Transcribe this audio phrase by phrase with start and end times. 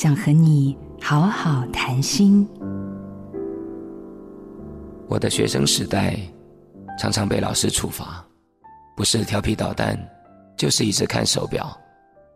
[0.00, 2.48] 想和你好好谈心。
[5.08, 6.16] 我的学生时代
[6.96, 8.24] 常常被老师处罚，
[8.96, 9.98] 不是调皮捣蛋，
[10.56, 11.76] 就是一直看手表，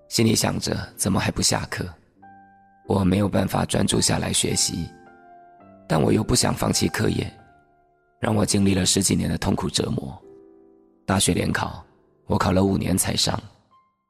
[0.09, 1.87] 心里想着怎么还不下课。
[2.89, 4.89] 我没有办法专注下来学习，
[5.87, 7.33] 但我又不想放弃课业，
[8.19, 10.21] 让我经历了十几年的痛苦折磨。
[11.07, 11.87] 大学联考，
[12.27, 13.41] 我考了五年才上，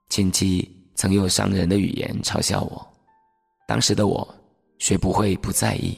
[0.08, 2.88] 亲戚曾用伤人的语言嘲笑我。
[3.66, 4.34] 当时的我，
[4.78, 5.96] 学不会不在意，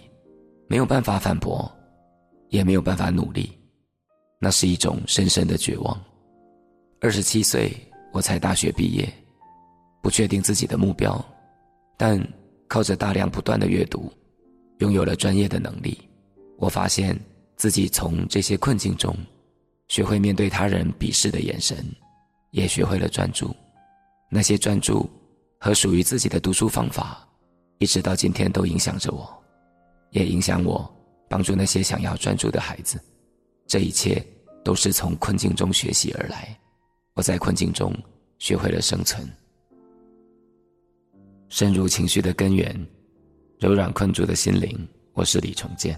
[0.68, 1.70] 没有办法反驳，
[2.50, 3.50] 也没有办法努力，
[4.38, 5.98] 那是一种深深的绝望。
[7.00, 7.72] 二十七岁，
[8.12, 9.12] 我才大学毕业，
[10.02, 11.22] 不确定自己的目标，
[11.96, 12.20] 但
[12.68, 14.12] 靠着大量不断的阅读，
[14.78, 15.98] 拥有了专业的能力。
[16.58, 17.18] 我发现
[17.56, 19.16] 自己从这些困境中，
[19.88, 21.84] 学会面对他人鄙视的眼神，
[22.52, 23.54] 也学会了专注。
[24.30, 25.08] 那些专注
[25.58, 27.23] 和属于自己的读书方法。
[27.84, 29.28] 一直到今天都影响着我，
[30.08, 30.90] 也影响我
[31.28, 32.98] 帮助那些想要专注的孩子。
[33.66, 34.26] 这一切
[34.64, 36.58] 都是从困境中学习而来。
[37.12, 37.94] 我在困境中
[38.38, 39.28] 学会了生存。
[41.50, 42.74] 深入情绪的根源，
[43.58, 44.88] 柔软困住的心灵。
[45.12, 45.94] 我是李重建。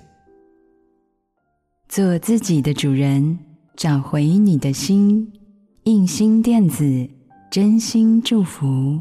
[1.89, 3.39] 做自己的主人，
[3.77, 5.33] 找回你的心。
[5.85, 7.09] 印心电子，
[7.49, 9.01] 真心祝福。